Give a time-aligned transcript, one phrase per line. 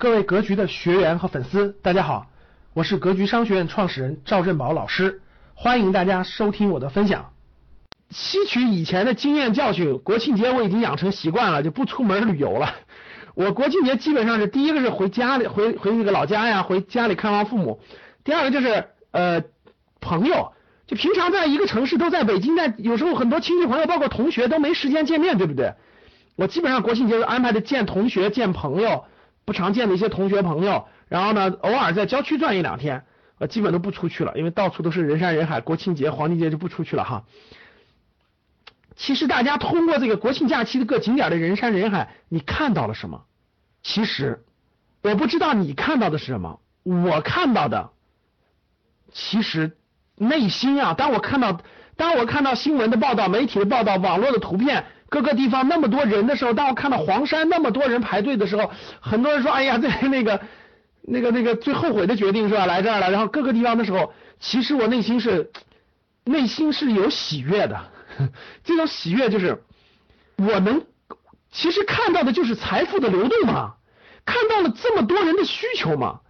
[0.00, 2.28] 各位格局的学员和粉丝，大家好，
[2.72, 5.22] 我是格局商学院创始人赵振宝老师，
[5.54, 7.32] 欢迎大家收听我的分享。
[8.10, 12.76] 吸取以前的经验教训，国庆节我已经养成习惯了，就不出门旅游了。
[13.34, 17.80] 我国庆节基本上是第一个是回家里，回回那个老家呀，回家里看望父母。
[18.22, 19.42] 第二个就是呃
[20.00, 20.52] 朋友，
[20.86, 25.74] 就平常在一个城市都在北京，在有时候很多亲戚朋友，包括同学都没时间见面，对不对？
[26.36, 29.04] 我基本上国庆节安排的见同学、见朋友。
[29.48, 33.06] 不常见的一些同学朋友，然后呢，偶尔在郊区转一两天，
[33.38, 35.62] 呃，基本都不出去了，因为到处都是人山人海。
[35.62, 37.24] 国庆节、黄金节就不出去了哈。
[38.94, 43.24] 其实大家通过这个国庆假期的各景点的人山人海，你看到了什么？
[43.82, 44.44] 其实
[45.00, 47.88] 我不知道你看到的是什么，我看到的，
[49.14, 49.78] 其实
[50.14, 51.58] 内心啊，当我看到，
[51.96, 54.84] 当我看到新闻的报道、媒体的报道、网络的图片。
[55.08, 60.40] 各个地方那么多人的时候，当我看到黄山那么多人排队的时候，很多人说：“哎呀，这那个
[61.02, 62.66] 那个那个最后悔的决定是吧？
[62.66, 65.50] 来这儿了。”然后各个地方的时候，其实我内心是
[66.24, 67.80] 内心是有喜悦的。
[68.64, 69.62] 这种喜悦就是
[70.36, 70.84] 我能
[71.50, 73.74] 其实看到的就是财富的流动嘛，
[74.26, 76.20] 看到了这么多人的需求嘛。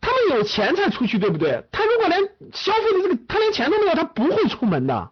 [0.00, 1.62] 他们有钱才出去，对不对？
[1.72, 2.20] 他如果连
[2.52, 5.10] 消费的这个他连钱都没有，他不会出门的。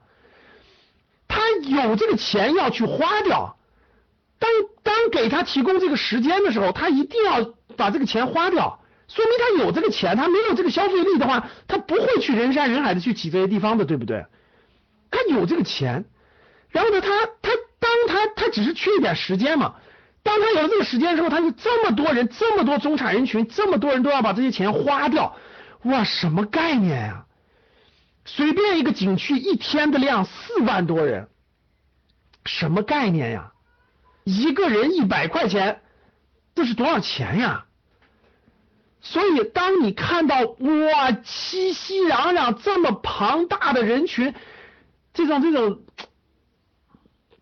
[1.63, 3.57] 有这个钱要去花掉，
[4.39, 4.51] 当
[4.83, 14.27] 当给他提供这个时间的时候，他一定要把这个钱花掉，说明他有这个钱，他没有这个消费力的话，他不会去人山人海的去挤这些地方的，对不对？
[15.11, 16.05] 他有这个钱，
[16.71, 19.75] 然后呢，他他当他他只是缺一点时间嘛，
[20.23, 25.37] 当他有了这个时间的时候，他就这么多人，这么多中产人群，这么多人都要把这些钱花掉，
[25.85, 27.25] 哇，什么概念呀？
[28.29, 31.29] 随便一个景区一天的量四万多人，
[32.47, 33.53] 什么概念呀？
[34.25, 35.83] 一个人一百块钱，
[36.55, 37.67] 这是多少钱呀？
[39.01, 44.35] 所以当你看到哇熙熙攘攘这么庞大的人群，
[45.15, 45.85] 这种这种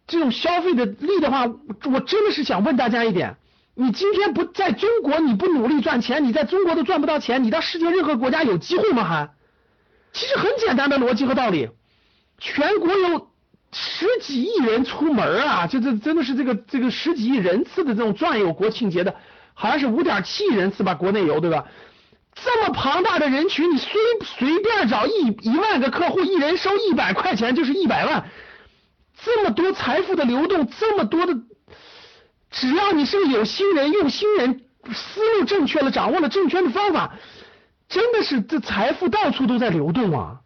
[0.06, 3.36] 这种消费的力的话，我真的是想问大家一点：
[3.74, 9.04] 你今天不在中国，你不努力赚钱，你在中国都赚不到钱，你到世界任何国家有机会吗？
[9.04, 9.30] 还？
[10.12, 11.70] 其实很简单的逻辑和道理，
[12.38, 13.30] 全国有
[13.76, 19.16] 十几亿人出门啊，就这真的是这个这个十几亿人次的这种转悠国庆节的，
[19.52, 21.66] 好像是五点七亿人次吧，国内游对吧？
[22.36, 23.92] 这么庞大的人群，你随
[24.24, 28.28] 随便找一一万个客户，一人收一百块钱就是一百万，
[29.22, 31.34] 这么多财富的流动，这么多的，
[32.50, 34.62] 只要你是个有心人、用心人，
[34.92, 37.14] 思路正确了，掌握了正确的方法。
[37.88, 40.40] 真的是这财富到处都在流动啊，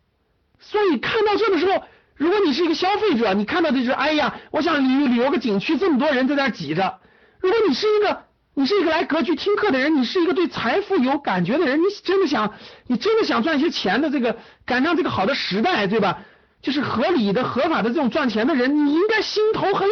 [0.60, 1.84] 所以看到这的时候，
[2.18, 6.98] 如果你是一个消费者，你看到的是哎呀，我想旅旅游个景区，这么多人在那挤着。
[7.40, 8.24] 如果你是一个
[8.54, 12.52] 你是一个来格局听课的人，你是一个对财富有感觉的人，你真的想
[12.86, 14.36] 你真的想赚一些钱的这个
[14.66, 16.18] 赶上这个好的时代，对吧？
[16.60, 19.88] 就是合理的、合法的这种赚钱的人，你应该心头很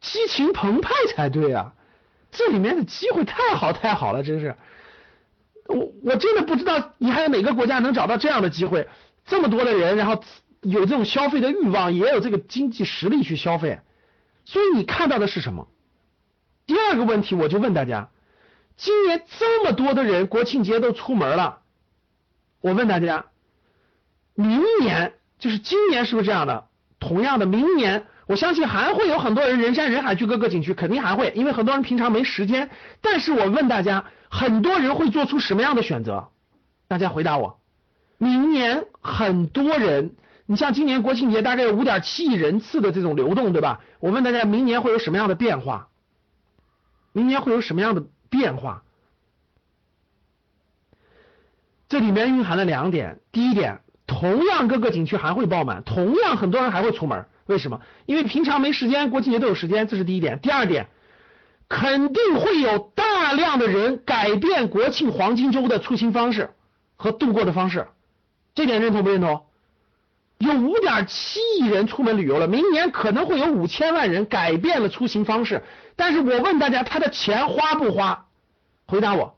[0.00, 1.72] 激情澎湃才对啊！
[2.30, 4.54] 这里面的机会太好太好了，真是。
[5.66, 8.86] 我我真的不知道你还有哪个国家能找到这样的机会，
[9.26, 10.22] 这么多的人，然后
[10.70, 13.80] 有这种消费的欲望，也有这个经济实力去消费，
[14.44, 15.68] 所以你看到的是什么？
[16.66, 18.10] 第二个问题，我就问大家，
[18.76, 21.60] 今年这么多的人国庆节都出门了，
[22.60, 23.26] 我问大家，
[24.34, 26.66] 明年就是今年是不是这样的？
[26.98, 32.70] 同样的，明年我相信还会有很多人人山人海去各个景区，肯定还会，因为很多人平常没时间。
[33.00, 34.04] 但是我问大家。
[34.28, 36.28] 很多人会做出什么样的选择？
[36.88, 37.60] 大家回答我。
[38.18, 40.16] 明年很多人，
[40.46, 43.80] 你像今年国庆节大概有五点七亿人次的这种流动，对吧？
[44.00, 45.88] 我问大家，明年会有什么样的变化？
[47.12, 48.82] 明年会有什么样的变化？
[51.88, 53.20] 这里面蕴含了两点。
[53.32, 57.26] 第一点，同样各个景区还会爆满，同样很多人还会出门。
[57.46, 57.80] 为什么？
[58.06, 60.38] 因为平常没时间，国庆节都有时间，这是第一点。
[60.40, 60.88] 第二点。
[61.68, 66.50] 肯定会有大量的人改变国庆黄金周的出行方式
[66.94, 67.88] 和度过的方式，
[68.54, 69.46] 这点认同不认同？
[70.56, 75.62] 五点七亿人出门旅游了，明年可能会有五千万人改变了出行方式。
[75.94, 78.26] 但是我问大家，他的钱花不花？
[78.86, 79.36] 回答我，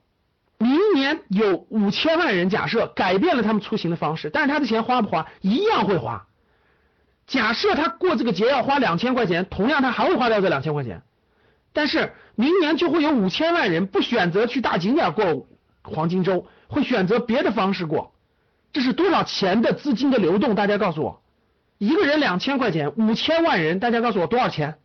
[0.58, 5.26] 明年有五千万人假设改变了他们出行的方式，但是他的钱花不花？
[5.40, 6.26] 一样会花。
[7.26, 11.02] 假设他过这个节要花两千块钱，同样他还会花掉这两千块钱。
[11.72, 15.46] 但是明年就会有五千万人不选择去大景点过
[15.82, 18.14] 黄金周，会选择别的方式过。
[18.72, 20.54] 这是多少钱的资金的流动？
[20.54, 21.22] 大家告诉我，
[21.78, 24.78] 一个人两千块钱，五千万人，大家告诉我多少钱？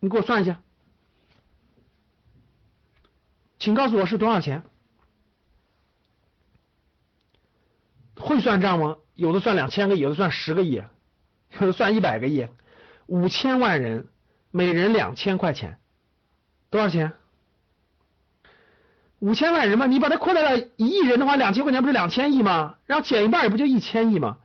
[0.00, 0.60] 你给我算一下，
[3.58, 4.62] 请告诉我是多少钱？
[8.16, 8.96] 会算账吗？
[9.14, 10.82] 有的算两千个亿，有的算十个亿，
[11.60, 12.48] 有的算一百个亿。
[13.06, 14.08] 五千万人，
[14.50, 15.78] 每人两千块钱，
[16.70, 17.12] 多少钱？
[19.20, 22.74] 五千万人嘛，你把它扩大到一亿人的话，两千块钱不是两千亿吗？
[22.86, 24.38] 然后减一半也不就一千亿吗？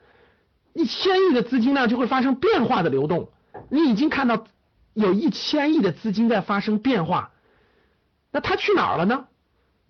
[0.74, 3.30] 一千亿的资金呢，就会发生变化的流动。
[3.70, 4.46] 你已经看到
[4.94, 7.32] 有一千亿的资金在发生变化，
[8.32, 9.26] 那它去哪儿了呢？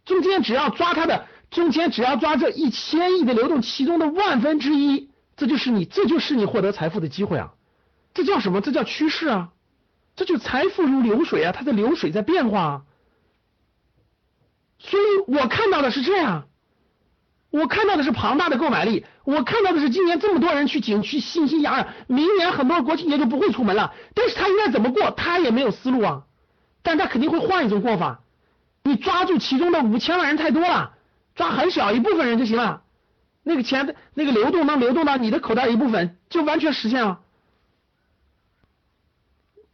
[0.05, 1.25] 中间只要抓它的。
[1.51, 7.53] 中间只要抓这一千亿的流动其中的万分之一，这就是你，这就是你获得财富的机会啊！
[8.13, 8.59] 这叫什么？
[8.61, 9.51] 这叫趋势啊！
[10.15, 12.81] 这就财富如流水啊，它的流水在变化啊！
[14.77, 16.47] 所以我看到的是这样，
[17.49, 23.93] 我看到的是庞大的购买力，我看到的是今年这么多人去景区欣欣洋洋，明年很多国庆节就不会出门了。
[24.13, 25.11] 但是他应该怎么过？
[25.11, 26.23] 他也没有思路啊！
[26.83, 28.21] 但他肯定会换一种过法。
[28.83, 30.93] 你抓住其中的五千万人太多了。
[31.33, 32.83] 抓很小一部分人就行了，
[33.43, 37.19] 那个钱的那个流动能流动到你的口袋一部分，就完全实现了。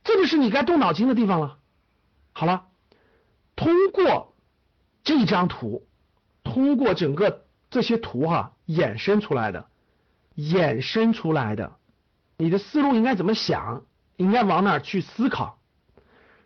[0.03, 1.57] 这就是你该动脑筋的地方了。
[2.33, 2.63] 好了，
[3.55, 4.30] 通过
[5.03, 5.87] 这张图，
[6.43, 9.67] 通过整个这些图哈衍生出来的，
[10.35, 11.75] 衍生出来的，
[12.37, 13.85] 你的思路应该怎么想，
[14.17, 15.59] 应该往哪去思考。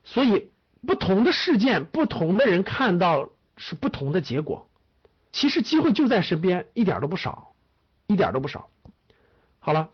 [0.03, 0.51] 所以
[0.85, 4.69] 不同的事件，不同的人看到是不同的结果。
[5.31, 7.53] 其实机会就在身边，一点都不少，
[8.07, 8.69] 一点都不少。
[9.59, 9.89] 好了，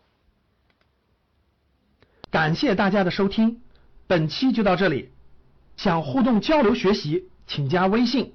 [2.30, 3.60] 感谢大家的收听，
[4.06, 5.10] 本期就到这里。
[5.76, 8.34] 想互动交流学习，请加微信